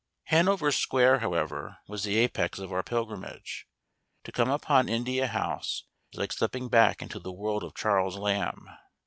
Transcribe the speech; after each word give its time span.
Hanover 0.33 0.71
Square, 0.71 1.19
however, 1.19 1.77
was 1.87 2.03
the 2.03 2.17
apex 2.17 2.57
of 2.57 2.73
our 2.73 2.81
pilgrimage. 2.81 3.67
To 4.23 4.31
come 4.31 4.49
upon 4.49 4.89
India 4.89 5.27
House 5.27 5.83
is 6.11 6.17
like 6.17 6.31
stepping 6.33 6.69
back 6.69 7.03
into 7.03 7.19
the 7.19 7.31
world 7.31 7.63
of 7.63 7.75
Charles 7.75 8.17
Lamb. 8.17 8.67